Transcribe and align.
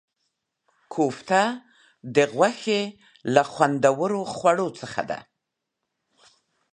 کوفته 0.93 1.41
د 2.15 2.17
غوښې 2.35 2.81
له 3.33 3.43
خوندورو 3.51 4.21
خواړو 4.33 4.67
څخه 4.79 5.01
دی. 5.09 5.21